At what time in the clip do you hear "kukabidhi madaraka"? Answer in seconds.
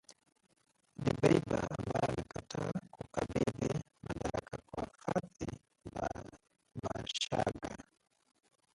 2.93-4.55